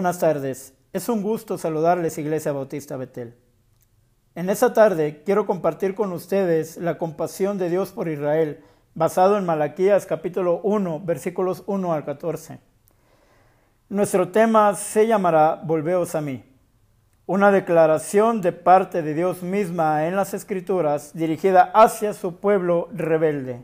[0.00, 0.72] Buenas tardes.
[0.94, 3.34] Es un gusto saludarles, Iglesia Bautista Betel.
[4.34, 8.64] En esta tarde quiero compartir con ustedes la compasión de Dios por Israel,
[8.94, 12.60] basado en Malaquías capítulo 1, versículos 1 al 14.
[13.90, 16.44] Nuestro tema se llamará Volveos a mí,
[17.26, 23.60] una declaración de parte de Dios misma en las Escrituras dirigida hacia su pueblo rebelde.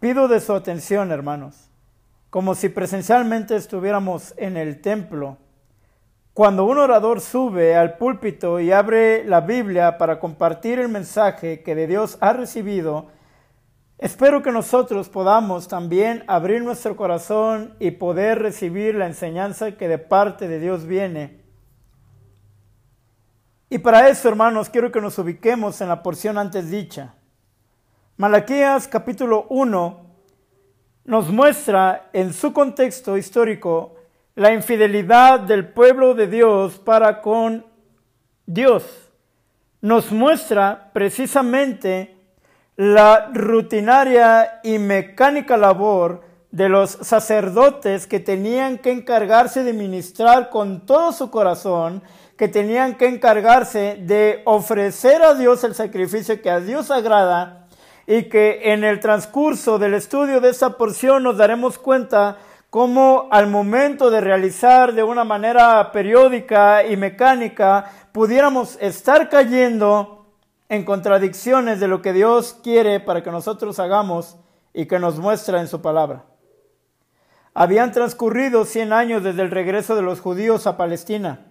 [0.00, 1.69] Pido de su atención, hermanos
[2.30, 5.36] como si presencialmente estuviéramos en el templo.
[6.32, 11.74] Cuando un orador sube al púlpito y abre la Biblia para compartir el mensaje que
[11.74, 13.08] de Dios ha recibido,
[13.98, 19.98] espero que nosotros podamos también abrir nuestro corazón y poder recibir la enseñanza que de
[19.98, 21.40] parte de Dios viene.
[23.68, 27.14] Y para eso, hermanos, quiero que nos ubiquemos en la porción antes dicha.
[28.16, 30.09] Malaquías capítulo 1,
[31.10, 33.96] nos muestra en su contexto histórico
[34.36, 37.66] la infidelidad del pueblo de Dios para con
[38.46, 38.84] Dios.
[39.80, 42.16] Nos muestra precisamente
[42.76, 50.86] la rutinaria y mecánica labor de los sacerdotes que tenían que encargarse de ministrar con
[50.86, 52.04] todo su corazón,
[52.36, 57.59] que tenían que encargarse de ofrecer a Dios el sacrificio que a Dios agrada
[58.10, 63.46] y que en el transcurso del estudio de esta porción nos daremos cuenta cómo al
[63.46, 70.26] momento de realizar de una manera periódica y mecánica pudiéramos estar cayendo
[70.68, 74.36] en contradicciones de lo que Dios quiere para que nosotros hagamos
[74.74, 76.24] y que nos muestra en su palabra.
[77.54, 81.46] Habían transcurrido 100 años desde el regreso de los judíos a Palestina.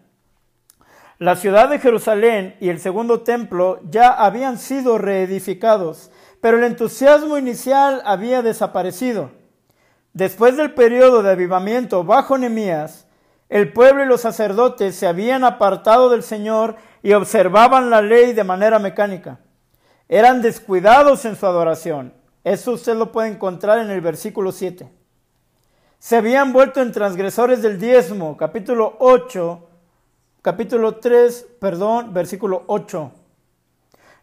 [1.20, 7.38] La ciudad de Jerusalén y el segundo templo ya habían sido reedificados pero el entusiasmo
[7.38, 9.32] inicial había desaparecido.
[10.14, 13.08] Después del periodo de avivamiento bajo Nemías,
[13.50, 18.44] el pueblo y los sacerdotes se habían apartado del Señor y observaban la ley de
[18.44, 19.40] manera mecánica.
[20.08, 22.14] Eran descuidados en su adoración.
[22.44, 24.90] Eso usted lo puede encontrar en el versículo 7.
[26.00, 29.68] Se habían vuelto en transgresores del diezmo, capítulo 8,
[30.42, 33.12] capítulo 3, perdón, versículo 8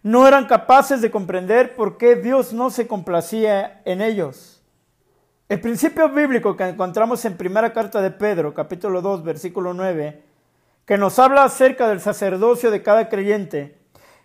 [0.06, 4.62] no eran capaces de comprender por qué Dios no se complacía en ellos.
[5.48, 10.22] El principio bíblico que encontramos en primera carta de Pedro, capítulo 2, versículo 9,
[10.84, 13.78] que nos habla acerca del sacerdocio de cada creyente,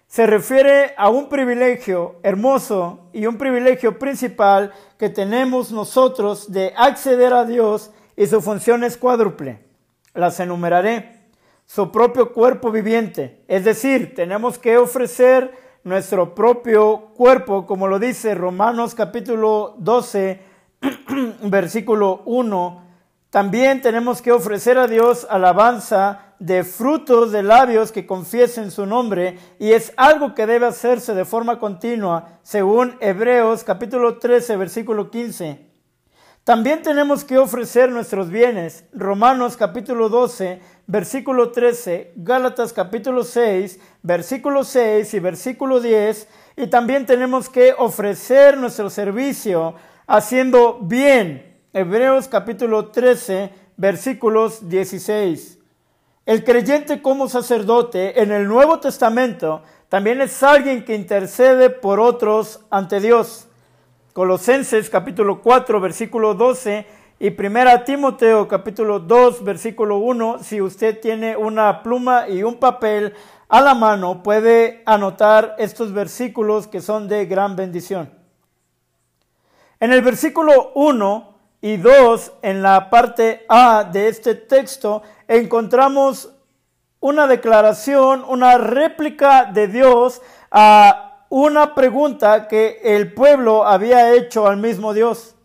[0.05, 7.33] se refiere a un privilegio hermoso y un privilegio principal que tenemos nosotros de acceder
[7.33, 9.65] a Dios y su función es cuádruple.
[10.13, 11.23] Las enumeraré.
[11.65, 18.35] Su propio cuerpo viviente, es decir, tenemos que ofrecer nuestro propio cuerpo, como lo dice
[18.35, 20.41] Romanos capítulo 12,
[21.43, 22.81] versículo 1.
[23.29, 29.37] También tenemos que ofrecer a Dios alabanza de frutos de labios que confiesen su nombre
[29.57, 35.71] y es algo que debe hacerse de forma continua, según Hebreos capítulo 13, versículo 15.
[36.43, 38.85] También tenemos que ofrecer nuestros bienes.
[38.91, 40.59] Romanos capítulo 12,
[40.91, 46.27] versículo 13, Gálatas capítulo 6, versículo 6 y versículo 10.
[46.57, 49.73] Y también tenemos que ofrecer nuestro servicio
[50.05, 51.59] haciendo bien.
[51.71, 55.59] Hebreos capítulo 13, versículos 16.
[56.25, 62.65] El creyente como sacerdote en el Nuevo Testamento también es alguien que intercede por otros
[62.69, 63.47] ante Dios.
[64.11, 66.85] Colosenses capítulo 4 versículo 12
[67.23, 73.13] y primera Timoteo capítulo 2 versículo 1, si usted tiene una pluma y un papel
[73.47, 78.11] a la mano, puede anotar estos versículos que son de gran bendición.
[79.79, 86.33] En el versículo 1 y 2, en la parte A de este texto, encontramos
[87.01, 94.57] una declaración, una réplica de Dios a una pregunta que el pueblo había hecho al
[94.57, 95.35] mismo Dios.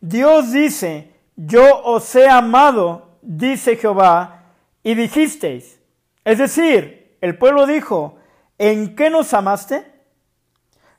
[0.00, 4.52] Dios dice, yo os he amado, dice Jehová,
[4.82, 5.80] y dijisteis.
[6.24, 8.16] Es decir, el pueblo dijo,
[8.58, 9.84] ¿en qué nos amaste?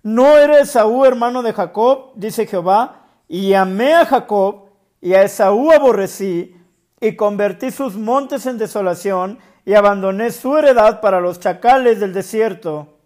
[0.03, 2.11] ¿No eres Esaú hermano de Jacob?
[2.15, 4.69] dice Jehová, y amé a Jacob,
[5.01, 6.55] y a Esaú aborrecí,
[6.99, 12.97] y convertí sus montes en desolación, y abandoné su heredad para los chacales del desierto.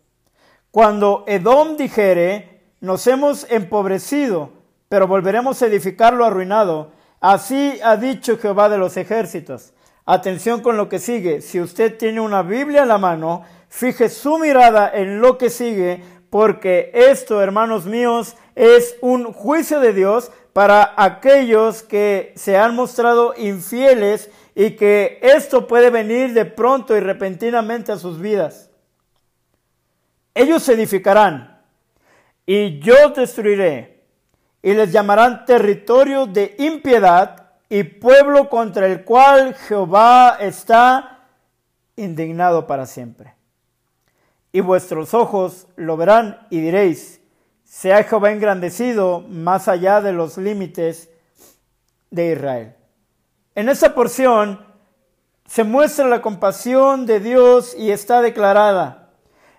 [0.72, 4.63] Cuando Edom dijere, nos hemos empobrecido,
[4.94, 6.92] pero volveremos a edificar lo arruinado.
[7.20, 9.74] Así ha dicho Jehová de los ejércitos.
[10.06, 11.42] Atención con lo que sigue.
[11.42, 16.04] Si usted tiene una Biblia a la mano, fije su mirada en lo que sigue,
[16.30, 23.34] porque esto, hermanos míos, es un juicio de Dios para aquellos que se han mostrado
[23.36, 28.70] infieles y que esto puede venir de pronto y repentinamente a sus vidas.
[30.36, 31.64] Ellos se edificarán
[32.46, 33.93] y yo destruiré
[34.64, 41.28] y les llamarán territorio de impiedad y pueblo contra el cual Jehová está
[41.98, 43.36] indignado para siempre.
[44.54, 47.20] Y vuestros ojos lo verán y diréis,
[47.64, 51.10] sea Jehová engrandecido más allá de los límites
[52.10, 52.76] de Israel.
[53.56, 54.66] En esta porción
[55.46, 59.10] se muestra la compasión de Dios y está declarada.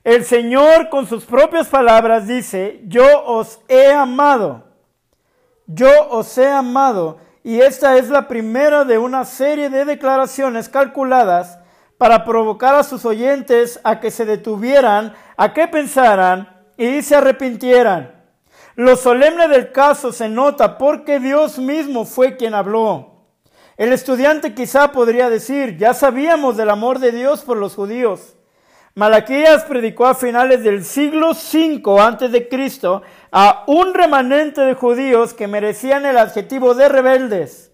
[0.02, 4.63] El Señor con sus propias palabras dice, yo os he amado,
[5.66, 7.18] yo os he amado.
[7.42, 11.58] Y esta es la primera de una serie de declaraciones calculadas
[11.98, 18.14] para provocar a sus oyentes a que se detuvieran, a que pensaran y se arrepintieran.
[18.76, 23.14] Lo solemne del caso se nota porque Dios mismo fue quien habló.
[23.76, 28.36] El estudiante quizá podría decir, ya sabíamos del amor de Dios por los judíos.
[28.96, 33.02] Malaquías predicó a finales del siglo V antes de Cristo
[33.32, 37.72] a un remanente de judíos que merecían el adjetivo de rebeldes.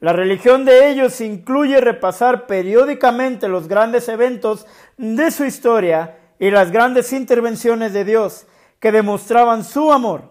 [0.00, 4.66] La religión de ellos incluye repasar periódicamente los grandes eventos
[4.96, 8.48] de su historia y las grandes intervenciones de Dios
[8.80, 10.30] que demostraban su amor.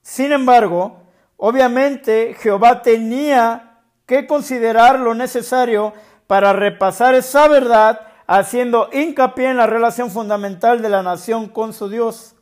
[0.00, 1.02] Sin embargo,
[1.36, 5.92] obviamente Jehová tenía que considerar lo necesario
[6.28, 11.88] para repasar esa verdad, haciendo hincapié en la relación fundamental de la nación con su
[11.88, 12.36] Dios.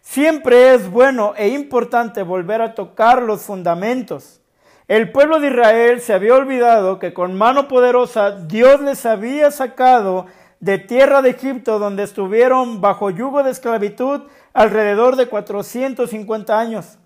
[0.00, 4.40] Siempre es bueno e importante volver a tocar los fundamentos.
[4.88, 10.26] El pueblo de Israel se había olvidado que con mano poderosa Dios les había sacado
[10.60, 14.22] de tierra de Egipto donde estuvieron bajo yugo de esclavitud
[14.54, 16.98] alrededor de 450 años.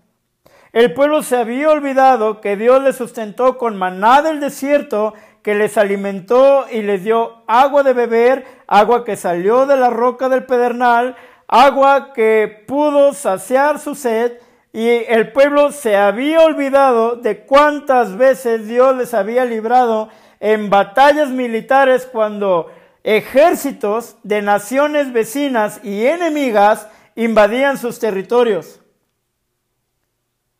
[0.72, 5.79] El pueblo se había olvidado que Dios les sustentó con maná del desierto, que les
[5.79, 11.17] alimentó y les dio agua de beber, agua que salió de la roca del pedernal,
[11.46, 14.38] agua que pudo saciar su sed,
[14.73, 20.08] y el pueblo se había olvidado de cuántas veces Dios les había librado
[20.40, 22.70] en batallas militares cuando
[23.02, 26.87] ejércitos de naciones vecinas y enemigas
[27.17, 28.81] invadían sus territorios.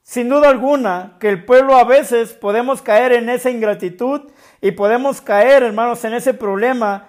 [0.03, 4.23] Sin duda alguna que el pueblo a veces podemos caer en esa ingratitud
[4.61, 7.09] y podemos caer, hermanos, en ese problema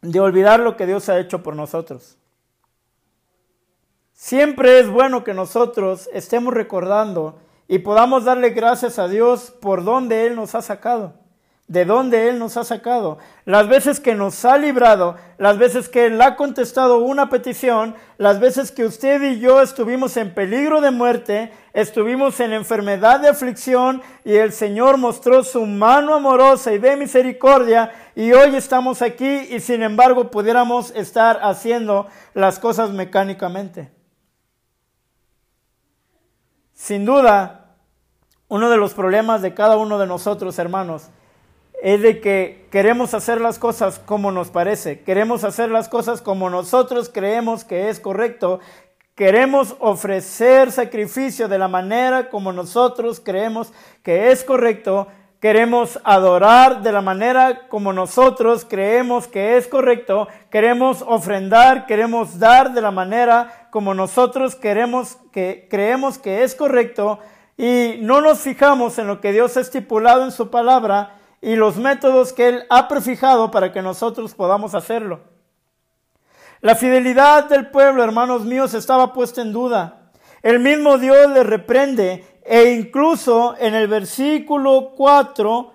[0.00, 2.18] de olvidar lo que Dios ha hecho por nosotros.
[4.12, 7.38] Siempre es bueno que nosotros estemos recordando
[7.68, 11.21] y podamos darle gracias a Dios por donde Él nos ha sacado
[11.72, 13.16] de dónde Él nos ha sacado,
[13.46, 18.40] las veces que nos ha librado, las veces que Él ha contestado una petición, las
[18.40, 24.02] veces que usted y yo estuvimos en peligro de muerte, estuvimos en enfermedad de aflicción
[24.22, 29.58] y el Señor mostró su mano amorosa y de misericordia y hoy estamos aquí y
[29.60, 33.90] sin embargo pudiéramos estar haciendo las cosas mecánicamente.
[36.74, 37.76] Sin duda,
[38.48, 41.08] uno de los problemas de cada uno de nosotros, hermanos,
[41.82, 46.48] es de que queremos hacer las cosas como nos parece, queremos hacer las cosas como
[46.48, 48.60] nosotros creemos que es correcto,
[49.16, 53.72] queremos ofrecer sacrificio de la manera como nosotros creemos
[54.04, 55.08] que es correcto,
[55.40, 62.74] queremos adorar de la manera como nosotros creemos que es correcto, queremos ofrendar, queremos dar
[62.74, 67.18] de la manera como nosotros queremos que creemos que es correcto.
[67.58, 71.76] Y no nos fijamos en lo que Dios ha estipulado en su palabra y los
[71.76, 75.20] métodos que Él ha prefijado para que nosotros podamos hacerlo.
[76.60, 80.12] La fidelidad del pueblo, hermanos míos, estaba puesta en duda.
[80.42, 85.72] El mismo Dios le reprende e incluso en el versículo 4,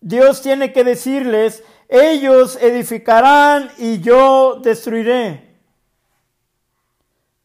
[0.00, 5.60] Dios tiene que decirles, ellos edificarán y yo destruiré.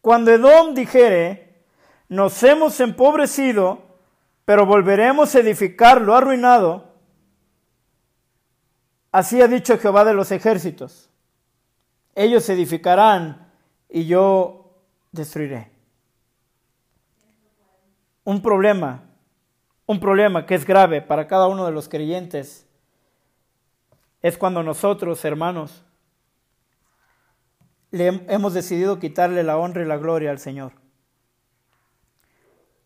[0.00, 1.62] Cuando Edom dijere,
[2.08, 3.82] nos hemos empobrecido,
[4.44, 6.89] pero volveremos a edificar lo arruinado,
[9.12, 11.10] Así ha dicho Jehová de los ejércitos.
[12.14, 13.50] Ellos edificarán
[13.88, 14.74] y yo
[15.10, 15.70] destruiré.
[18.24, 19.02] Un problema,
[19.86, 22.66] un problema que es grave para cada uno de los creyentes
[24.22, 25.82] es cuando nosotros, hermanos,
[27.90, 30.72] le hemos decidido quitarle la honra y la gloria al Señor.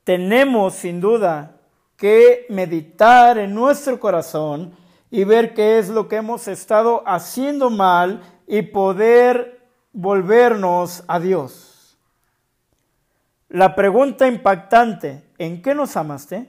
[0.05, 1.61] Tenemos sin duda
[1.97, 4.75] que meditar en nuestro corazón
[5.15, 11.97] y ver qué es lo que hemos estado haciendo mal y poder volvernos a Dios.
[13.49, 16.49] la pregunta impactante, ¿en qué nos amaste?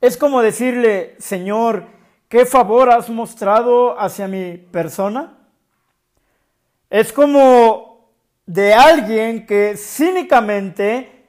[0.00, 1.86] Es como decirle, Señor,
[2.28, 5.36] ¿qué favor has mostrado hacia mi persona?
[6.90, 8.08] Es como
[8.46, 11.21] de alguien que cínicamente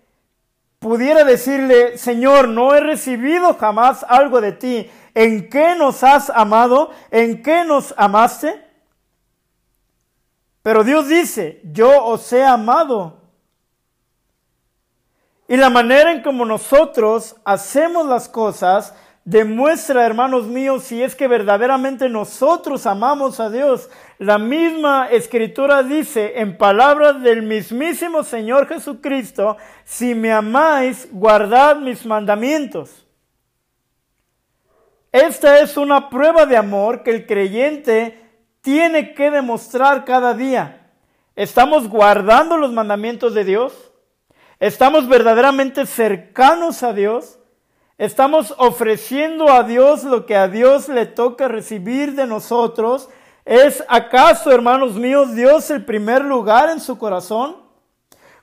[0.84, 4.92] pudiera decirle, Señor, no he recibido jamás algo de ti.
[5.16, 6.92] ¿En qué nos has amado?
[7.10, 8.64] ¿En qué nos amaste?
[10.62, 13.24] Pero Dios dice, yo os he amado
[15.48, 21.28] y la manera en como nosotros hacemos las cosas demuestra, hermanos míos, si es que
[21.28, 23.90] verdaderamente nosotros amamos a Dios.
[24.18, 32.06] La misma escritura dice en palabras del mismísimo Señor Jesucristo, si me amáis, guardad mis
[32.06, 33.06] mandamientos.
[35.12, 38.20] Esta es una prueba de amor que el creyente
[38.62, 40.90] tiene que demostrar cada día.
[41.36, 43.92] ¿Estamos guardando los mandamientos de Dios?
[44.60, 47.40] ¿Estamos verdaderamente cercanos a Dios?
[48.04, 53.08] ¿Estamos ofreciendo a Dios lo que a Dios le toca recibir de nosotros?
[53.46, 57.56] ¿Es acaso, hermanos míos, Dios el primer lugar en su corazón?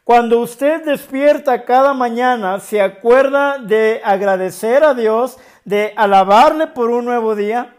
[0.02, 5.36] Cuando usted despierta cada mañana, ¿se acuerda de agradecer a Dios,
[5.66, 7.76] de alabarle por un nuevo día?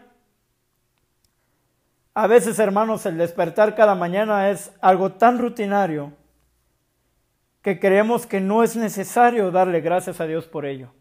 [2.14, 6.12] A veces, hermanos, el despertar cada mañana es algo tan rutinario
[7.60, 10.92] que creemos que no es necesario darle gracias a Dios por ello.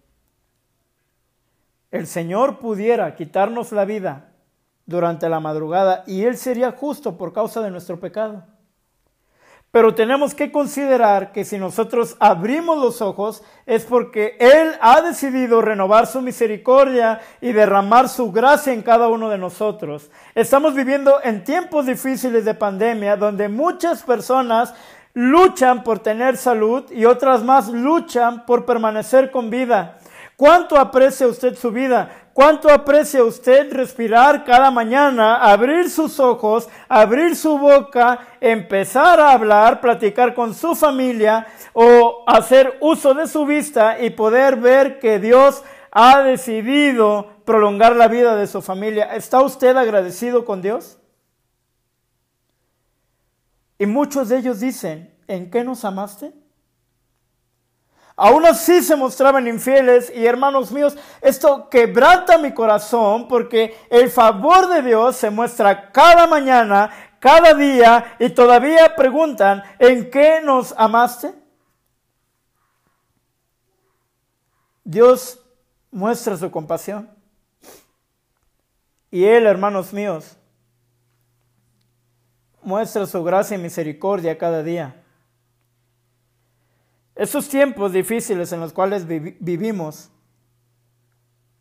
[1.91, 4.31] El Señor pudiera quitarnos la vida
[4.85, 8.45] durante la madrugada y Él sería justo por causa de nuestro pecado.
[9.71, 15.61] Pero tenemos que considerar que si nosotros abrimos los ojos es porque Él ha decidido
[15.61, 20.11] renovar su misericordia y derramar su gracia en cada uno de nosotros.
[20.35, 24.73] Estamos viviendo en tiempos difíciles de pandemia donde muchas personas
[25.13, 30.00] luchan por tener salud y otras más luchan por permanecer con vida.
[30.41, 32.31] ¿Cuánto aprecia usted su vida?
[32.33, 39.79] ¿Cuánto aprecia usted respirar cada mañana, abrir sus ojos, abrir su boca, empezar a hablar,
[39.79, 45.63] platicar con su familia o hacer uso de su vista y poder ver que Dios
[45.91, 49.13] ha decidido prolongar la vida de su familia?
[49.13, 50.97] ¿Está usted agradecido con Dios?
[53.77, 56.40] Y muchos de ellos dicen, ¿en qué nos amaste?
[58.15, 64.67] Aún así se mostraban infieles y hermanos míos, esto quebranta mi corazón porque el favor
[64.67, 71.33] de Dios se muestra cada mañana, cada día y todavía preguntan, ¿en qué nos amaste?
[74.83, 75.39] Dios
[75.89, 77.09] muestra su compasión.
[79.09, 80.37] Y Él, hermanos míos,
[82.61, 85.00] muestra su gracia y misericordia cada día.
[87.15, 90.11] Esos tiempos difíciles en los cuales vivimos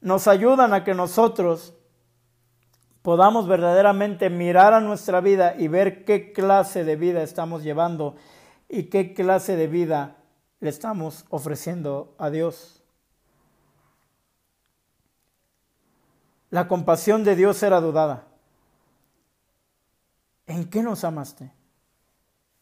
[0.00, 1.74] nos ayudan a que nosotros
[3.02, 8.16] podamos verdaderamente mirar a nuestra vida y ver qué clase de vida estamos llevando
[8.68, 10.16] y qué clase de vida
[10.60, 12.82] le estamos ofreciendo a Dios.
[16.50, 18.26] La compasión de Dios era dudada.
[20.46, 21.52] ¿En qué nos amaste?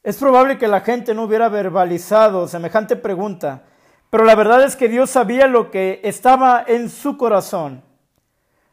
[0.03, 3.65] Es probable que la gente no hubiera verbalizado semejante pregunta,
[4.11, 7.83] pero la verdad es que Dios sabía lo que estaba en su corazón.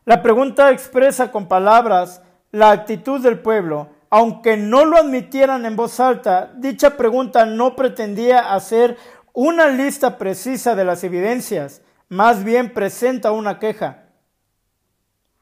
[0.06, 3.90] La pregunta expresa con palabras la actitud del pueblo.
[4.12, 8.98] Aunque no lo admitieran en voz alta, dicha pregunta no pretendía hacer
[9.34, 14.04] una lista precisa de las evidencias, más bien presenta una queja.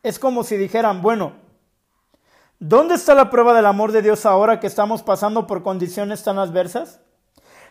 [0.02, 1.43] Es como si dijeran, bueno,
[2.66, 6.40] ¿Dónde está la prueba del amor de Dios ahora que estamos pasando por condiciones tan
[6.40, 7.02] adversas?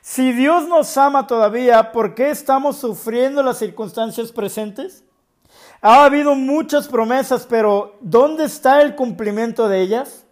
[0.03, 5.03] Si Dios nos ama todavía, ¿por qué estamos sufriendo las circunstancias presentes?
[5.81, 10.27] Ha habido muchas promesas, pero ¿dónde está el cumplimiento de ellas?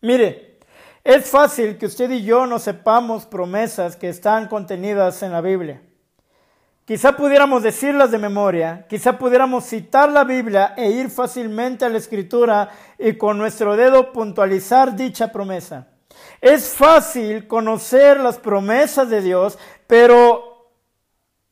[0.00, 0.60] Mire,
[1.02, 5.82] es fácil que usted y yo no sepamos promesas que están contenidas en la Biblia.
[6.84, 11.96] Quizá pudiéramos decirlas de memoria, quizá pudiéramos citar la Biblia e ir fácilmente a la
[11.96, 15.88] escritura y con nuestro dedo puntualizar dicha promesa.
[16.42, 20.68] Es fácil conocer las promesas de Dios, pero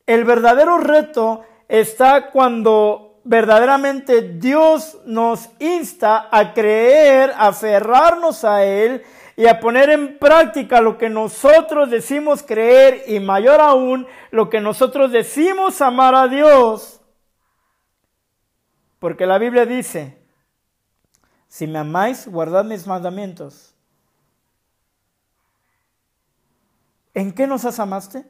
[0.04, 9.02] el verdadero reto está cuando verdaderamente Dios nos insta a creer, a aferrarnos a Él
[9.36, 14.60] y a poner en práctica lo que nosotros decimos creer y mayor aún lo que
[14.60, 17.00] nosotros decimos amar a Dios.
[18.98, 20.18] Porque la Biblia dice,
[21.48, 23.74] si me amáis, guardad mis mandamientos.
[27.14, 28.24] ¿En qué nos has amaste?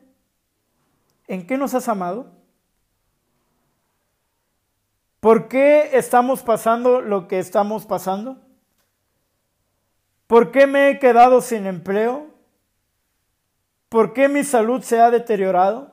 [1.29, 2.33] ¿En qué nos has amado?
[5.21, 8.41] ¿Por qué estamos pasando lo que estamos pasando?
[10.33, 12.29] ¿Por qué me he quedado sin empleo?
[13.91, 15.93] ¿Por qué mi salud se ha deteriorado?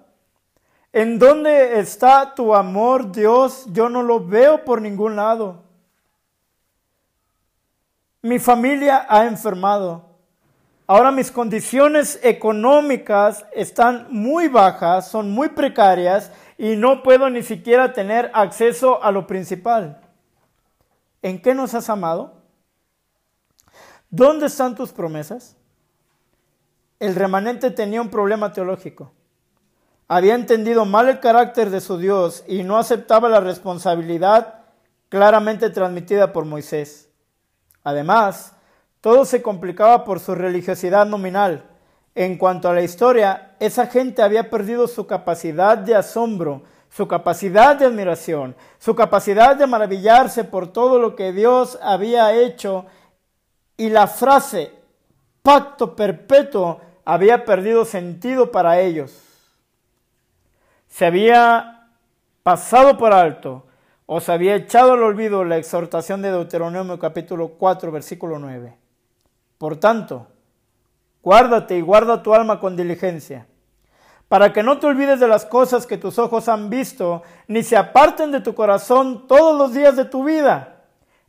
[0.94, 3.66] ¿En dónde está tu amor, Dios?
[3.74, 5.66] Yo no lo veo por ningún lado.
[8.22, 10.06] Mi familia ha enfermado.
[10.88, 17.92] Ahora mis condiciones económicas están muy bajas, son muy precarias y no puedo ni siquiera
[17.92, 20.00] tener acceso a lo principal.
[21.22, 22.39] ¿En qué nos has amado?
[24.12, 25.56] ¿Dónde están tus promesas?
[27.00, 29.12] El remanente tenía un problema teológico.
[30.08, 34.62] Había entendido mal el carácter de su Dios y no aceptaba la responsabilidad
[35.10, 37.10] claramente transmitida por Moisés.
[37.84, 38.54] Además,
[39.00, 41.66] todo se complicaba por su religiosidad nominal.
[42.16, 47.76] En cuanto a la historia, esa gente había perdido su capacidad de asombro, su capacidad
[47.76, 52.88] de admiración, su capacidad de maravillarse por todo lo que Dios había hecho
[53.80, 54.74] y la frase
[55.42, 59.24] pacto perpetuo había perdido sentido para ellos.
[60.90, 61.88] Se había
[62.44, 63.66] pasado por alto
[64.06, 68.76] o se había echado al olvido la exhortación de Deuteronomio capítulo 4 versículo 9.
[69.58, 70.28] Por tanto,
[71.24, 73.48] guárdate y guarda tu alma con diligencia,
[74.28, 77.78] para que no te olvides de las cosas que tus ojos han visto, ni se
[77.78, 80.82] aparten de tu corazón todos los días de tu vida.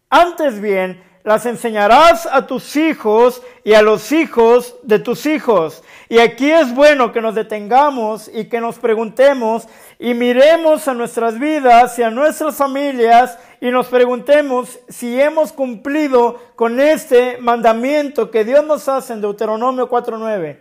[0.09, 5.83] Antes bien, las enseñarás a tus hijos y a los hijos de tus hijos.
[6.09, 11.39] Y aquí es bueno que nos detengamos y que nos preguntemos y miremos a nuestras
[11.39, 18.44] vidas y a nuestras familias y nos preguntemos si hemos cumplido con este mandamiento que
[18.44, 20.59] Dios nos hace en Deuteronomio 4.9.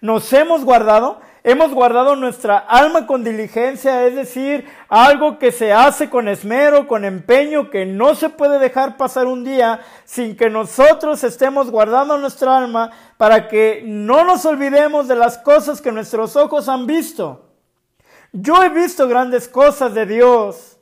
[0.00, 1.20] ¿Nos hemos guardado?
[1.46, 7.04] Hemos guardado nuestra alma con diligencia, es decir, algo que se hace con esmero, con
[7.04, 12.56] empeño, que no se puede dejar pasar un día sin que nosotros estemos guardando nuestra
[12.56, 17.50] alma para que no nos olvidemos de las cosas que nuestros ojos han visto.
[18.32, 20.78] Yo he visto grandes cosas de Dios.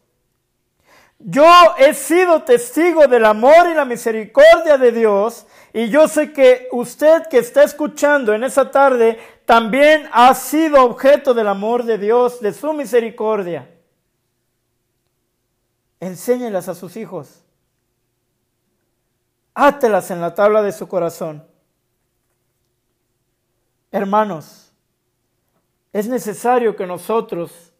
[1.18, 1.44] Yo
[1.78, 7.28] he sido testigo del amor y la misericordia de Dios y yo sé que usted
[7.30, 12.52] que está escuchando en esa tarde también ha sido objeto del amor de Dios, de
[12.52, 13.68] su misericordia.
[16.00, 17.44] Enséñelas a sus hijos.
[19.54, 21.46] Átelas en la tabla de su corazón.
[23.90, 24.72] Hermanos,
[25.92, 27.72] es necesario que nosotros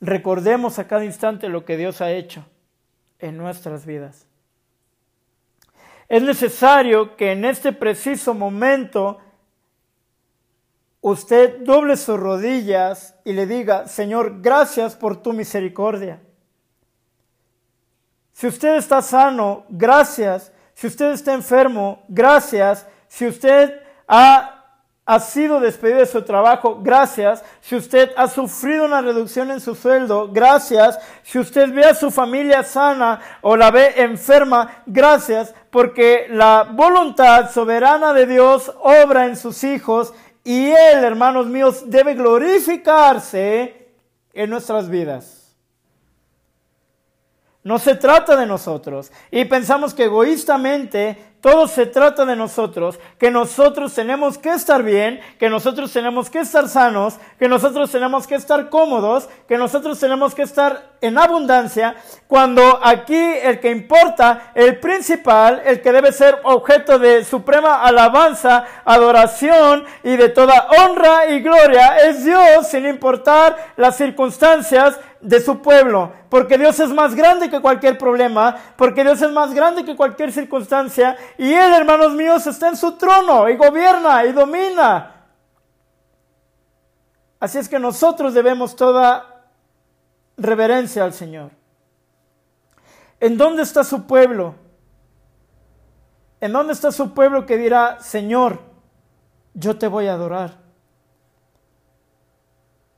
[0.00, 2.44] recordemos a cada instante lo que Dios ha hecho
[3.18, 4.27] en nuestras vidas.
[6.08, 9.18] Es necesario que en este preciso momento
[11.00, 16.20] usted doble sus rodillas y le diga, Señor, gracias por tu misericordia.
[18.32, 20.52] Si usted está sano, gracias.
[20.72, 22.86] Si usted está enfermo, gracias.
[23.08, 24.57] Si usted ha
[25.10, 27.42] ha sido despedido de su trabajo, gracias.
[27.62, 30.98] Si usted ha sufrido una reducción en su sueldo, gracias.
[31.22, 37.50] Si usted ve a su familia sana o la ve enferma, gracias, porque la voluntad
[37.50, 40.12] soberana de Dios obra en sus hijos
[40.44, 43.88] y Él, hermanos míos, debe glorificarse
[44.34, 45.56] en nuestras vidas.
[47.64, 49.10] No se trata de nosotros.
[49.30, 55.20] Y pensamos que egoístamente todo se trata de nosotros, que nosotros tenemos que estar bien,
[55.38, 60.34] que nosotros tenemos que estar sanos, que nosotros tenemos que estar cómodos, que nosotros tenemos
[60.34, 61.94] que estar en abundancia,
[62.26, 68.64] cuando aquí el que importa, el principal, el que debe ser objeto de suprema alabanza,
[68.84, 75.60] adoración y de toda honra y gloria es Dios, sin importar las circunstancias de su
[75.60, 79.96] pueblo, porque Dios es más grande que cualquier problema, porque Dios es más grande que
[79.96, 85.14] cualquier circunstancia, y Él, hermanos míos, está en su trono y gobierna y domina.
[87.38, 89.44] Así es que nosotros debemos toda
[90.36, 91.52] reverencia al Señor.
[93.20, 94.56] ¿En dónde está su pueblo?
[96.40, 98.60] ¿En dónde está su pueblo que dirá, Señor,
[99.54, 100.58] yo te voy a adorar?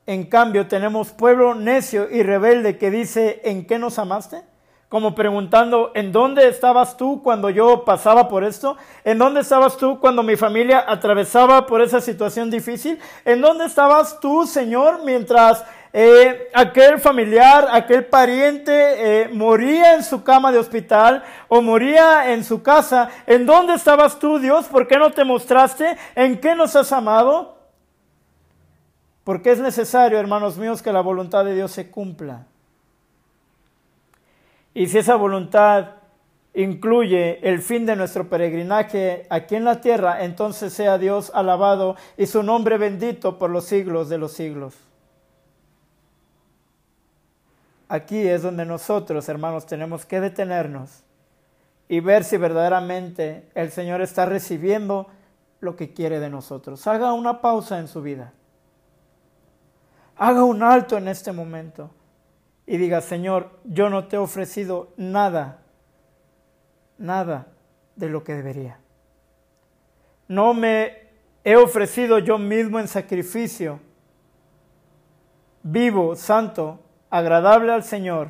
[0.07, 4.50] En cambio, tenemos pueblo necio y rebelde que dice, ¿en qué nos amaste?
[4.91, 8.77] Como preguntando, ¿en dónde estabas tú cuando yo pasaba por esto?
[9.05, 12.99] ¿En dónde estabas tú cuando mi familia atravesaba por esa situación difícil?
[13.25, 18.73] ¿En dónde estabas tú, Señor, mientras eh, aquel familiar, aquel pariente
[19.23, 23.11] eh, moría en su cama de hospital o moría en su casa.
[23.29, 24.67] ¿En dónde estabas tú, Dios?
[24.67, 25.97] ¿Por qué no te mostraste?
[26.17, 27.59] ¿En qué nos has amado?
[29.23, 32.47] Porque es necesario, hermanos míos, que la voluntad de Dios se cumpla.
[34.75, 35.97] Y si esa voluntad
[36.55, 42.27] incluye el fin de nuestro peregrinaje aquí en la tierra, entonces sea Dios alabado y
[42.27, 44.75] su nombre bendito por los siglos de los siglos.
[47.89, 51.03] Aquí es donde nosotros, hermanos, tenemos que detenernos
[51.89, 55.09] y ver si verdaderamente el Señor está recibiendo
[55.59, 56.87] lo que quiere de nosotros.
[56.87, 58.33] Haga una pausa en su vida.
[60.17, 61.91] Haga un alto en este momento
[62.71, 65.61] y diga, Señor, yo no te he ofrecido nada
[67.01, 67.49] nada
[67.97, 68.79] de lo que debería.
[70.29, 71.09] No me
[71.43, 73.81] he ofrecido yo mismo en sacrificio
[75.65, 76.79] vivo, santo,
[77.11, 78.29] agradable al Señor,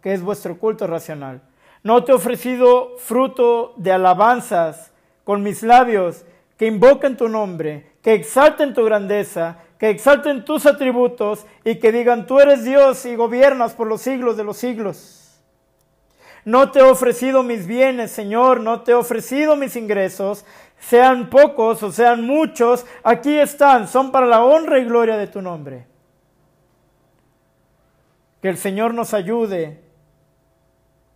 [0.00, 1.42] que es vuestro culto racional.
[1.82, 4.92] No te he ofrecido fruto de alabanzas
[5.24, 6.24] con mis labios
[6.56, 12.26] que invoquen tu nombre, que exalten tu grandeza, que exalten tus atributos y que digan,
[12.26, 15.42] tú eres Dios y gobiernas por los siglos de los siglos.
[16.44, 20.44] No te he ofrecido mis bienes, Señor, no te he ofrecido mis ingresos,
[20.78, 25.40] sean pocos o sean muchos, aquí están, son para la honra y gloria de tu
[25.40, 25.86] nombre.
[28.42, 29.80] Que el Señor nos ayude,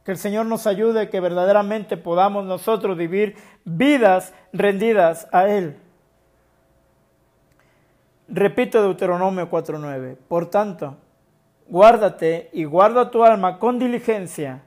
[0.03, 5.77] que el Señor nos ayude, que verdaderamente podamos nosotros vivir vidas rendidas a Él.
[8.29, 10.17] Repito Deuteronomio 4.9.
[10.29, 10.97] Por tanto,
[11.67, 14.63] guárdate y guarda tu alma con diligencia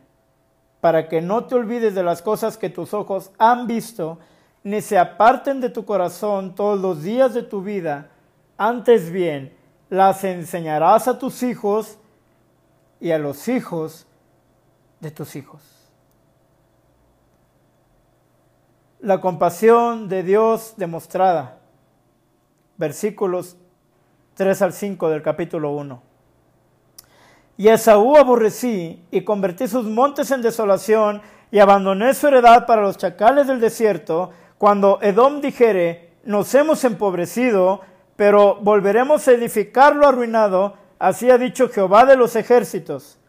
[0.82, 4.18] para que no te olvides de las cosas que tus ojos han visto,
[4.64, 8.10] ni se aparten de tu corazón todos los días de tu vida.
[8.58, 9.56] Antes bien,
[9.90, 12.00] las enseñarás a tus hijos
[13.00, 14.08] y a los hijos
[15.00, 15.62] de tus hijos.
[19.00, 21.61] La compasión de Dios demostrada.
[22.82, 23.58] Versículos
[24.34, 26.02] 3 al 5 del capítulo 1.
[27.58, 32.98] Y Esaú aborrecí y convertí sus montes en desolación y abandoné su heredad para los
[32.98, 37.82] chacales del desierto, cuando Edom dijere, nos hemos empobrecido,
[38.16, 43.20] pero volveremos a edificar lo arruinado, así ha dicho Jehová de los ejércitos.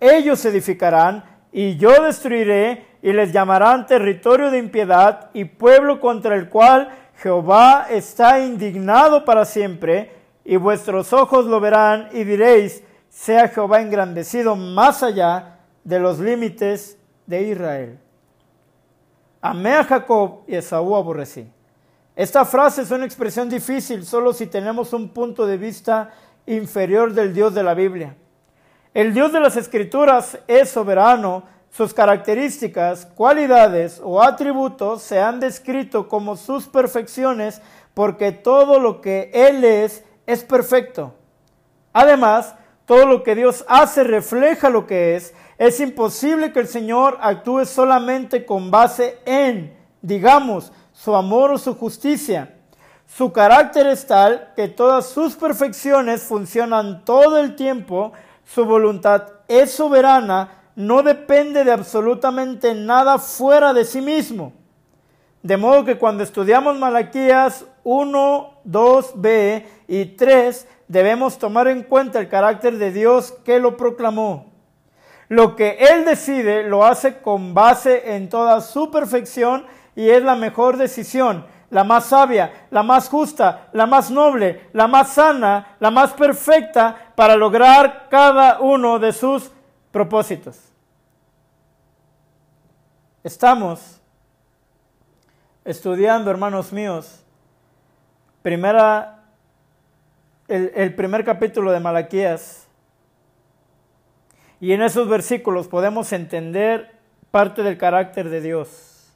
[0.00, 6.48] Ellos edificarán y yo destruiré y les llamarán territorio de impiedad y pueblo contra el
[6.48, 10.12] cual Jehová está indignado para siempre,
[10.44, 16.98] y vuestros ojos lo verán y diréis, sea Jehová engrandecido más allá de los límites
[17.26, 17.98] de Israel.
[19.40, 21.50] Amé a Jacob y Esaú aborrecí.
[22.14, 26.10] Esta frase es una expresión difícil solo si tenemos un punto de vista
[26.46, 28.16] inferior del Dios de la Biblia.
[28.94, 31.44] El Dios de las Escrituras es soberano,
[31.76, 37.60] sus características, cualidades o atributos se han descrito como sus perfecciones
[37.92, 41.12] porque todo lo que Él es es perfecto.
[41.92, 42.54] Además,
[42.86, 45.34] todo lo que Dios hace refleja lo que es.
[45.58, 51.74] Es imposible que el Señor actúe solamente con base en, digamos, su amor o su
[51.74, 52.54] justicia.
[53.06, 58.12] Su carácter es tal que todas sus perfecciones funcionan todo el tiempo,
[58.46, 64.52] su voluntad es soberana, no depende de absolutamente nada fuera de sí mismo.
[65.42, 72.28] De modo que cuando estudiamos Malaquías 1, 2b y 3, debemos tomar en cuenta el
[72.28, 74.52] carácter de Dios que lo proclamó.
[75.28, 79.64] Lo que Él decide lo hace con base en toda su perfección
[79.96, 84.86] y es la mejor decisión, la más sabia, la más justa, la más noble, la
[84.86, 89.50] más sana, la más perfecta para lograr cada uno de sus
[89.96, 90.58] propósitos.
[93.24, 93.98] Estamos
[95.64, 97.24] estudiando, hermanos míos,
[98.42, 99.24] primera
[100.48, 102.66] el, primer capítulo de Malaquías.
[104.60, 106.98] Y en esos versículos podemos entender
[107.30, 109.10] parte del carácter de Dios.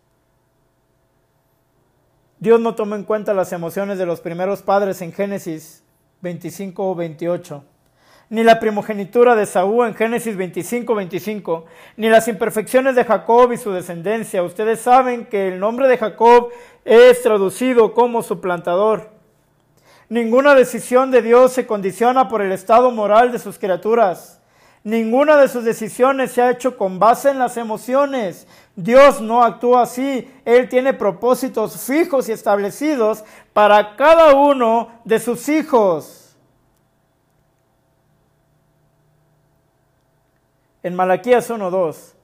[2.39, 5.85] Dios no tomó en cuenta las emociones de los primeros padres en Génesis
[6.23, 7.65] 25 o 28,
[8.31, 11.65] ni la primogenitura de Saúl en Génesis 25 25,
[11.97, 14.45] ni las imperfecciones de Jacob y su descendencia.
[14.45, 16.51] Ustedes saben que el nombre de Jacob
[16.85, 19.11] es traducido como suplantador.
[20.09, 24.41] Ninguna decisión de Dios se condiciona por el estado moral de sus criaturas.
[24.85, 28.47] Ninguna de sus decisiones se ha hecho con base en las emociones.
[28.77, 30.31] Dios no actúa así.
[30.45, 36.20] Él tiene propósitos fijos y establecidos para cada uno de sus hijos.
[40.83, 42.15] En Malaquías 1.2,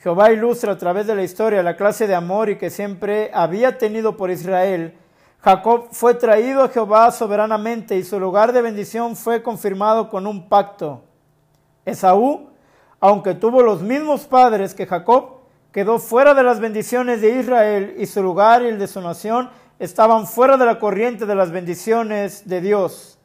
[0.00, 3.78] Jehová ilustra a través de la historia la clase de amor y que siempre había
[3.78, 4.94] tenido por Israel.
[5.40, 10.48] Jacob fue traído a Jehová soberanamente y su lugar de bendición fue confirmado con un
[10.48, 11.04] pacto.
[11.84, 12.48] Esaú,
[12.98, 15.36] aunque tuvo los mismos padres que Jacob,
[15.70, 19.50] quedó fuera de las bendiciones de Israel y su lugar y el de su nación
[19.78, 23.18] estaban fuera de la corriente de las bendiciones de Dios.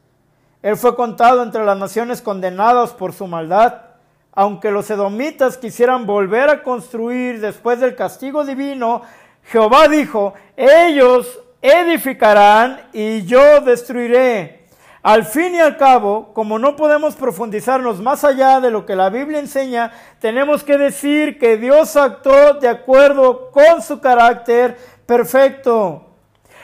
[0.62, 3.91] Él fue contado entre las naciones condenadas por su maldad.
[4.34, 9.02] Aunque los edomitas quisieran volver a construir después del castigo divino,
[9.44, 14.62] Jehová dijo, ellos edificarán y yo destruiré.
[15.02, 19.10] Al fin y al cabo, como no podemos profundizarnos más allá de lo que la
[19.10, 26.06] Biblia enseña, tenemos que decir que Dios actuó de acuerdo con su carácter perfecto.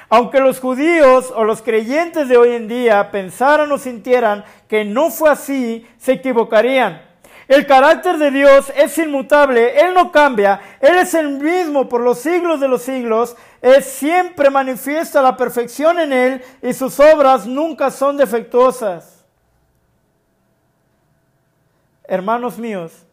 [0.08, 5.10] Aunque los judíos o los creyentes de hoy en día pensaran o sintieran que no
[5.10, 7.07] fue así, se equivocarían.
[7.48, 12.18] El carácter de Dios es inmutable, Él no cambia, Él es el mismo por los
[12.18, 17.90] siglos de los siglos, Él siempre manifiesta la perfección en Él y sus obras nunca
[17.90, 19.24] son defectuosas.
[22.04, 23.06] Hermanos míos,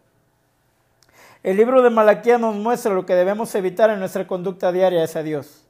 [1.41, 5.23] el libro de Malaquía nos muestra lo que debemos evitar en nuestra conducta diaria hacia
[5.23, 5.65] Dios.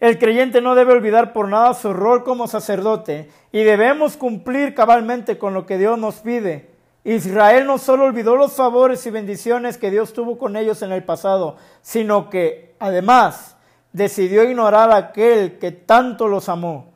[0.00, 5.38] El creyente no debe olvidar por nada su rol como sacerdote y debemos cumplir cabalmente
[5.38, 6.71] con lo que Dios nos pide.
[7.04, 11.02] Israel no solo olvidó los favores y bendiciones que Dios tuvo con ellos en el
[11.02, 13.56] pasado, sino que además
[13.92, 16.92] decidió ignorar a aquel que tanto los amó.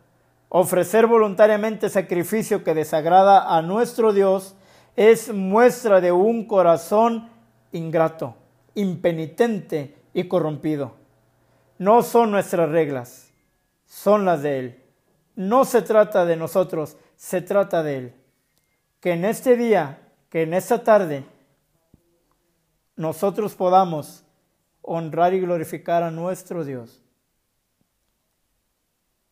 [0.49, 4.55] Ofrecer voluntariamente sacrificio que desagrada a nuestro Dios
[4.95, 7.29] es muestra de un corazón
[7.73, 8.37] ingrato,
[8.75, 10.95] impenitente y corrompido.
[11.79, 13.33] No son nuestras reglas,
[13.87, 14.83] son las de Él.
[15.35, 18.15] No se trata de nosotros, se trata de Él.
[19.07, 21.25] Que en este día, que en esta tarde,
[22.97, 24.25] nosotros podamos
[24.83, 27.05] honrar y glorificar a nuestro Dios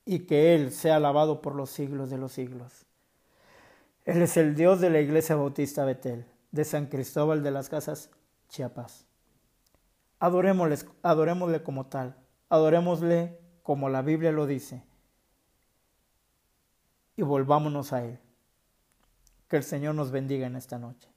[0.04, 2.86] y que Él sea alabado por los siglos de los siglos.
[4.04, 8.10] Él es el Dios de la Iglesia Bautista Betel, de San Cristóbal de las Casas,
[8.48, 9.06] Chiapas.
[10.20, 12.16] Adorémosle, adorémosle como tal
[12.48, 14.84] adorémosle como la Biblia lo dice
[17.16, 18.20] y volvámonos a Él.
[19.48, 21.13] Que el Señor nos bendiga en esta noche.